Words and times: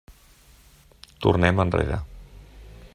Tornem 1.27 1.63
enrere. 1.65 2.01